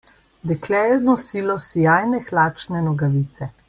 Dekle 0.51 0.79
je 0.93 0.95
nosilo 1.09 1.59
sijajne 1.67 2.25
hlačne 2.31 2.87
nogavice. 2.91 3.53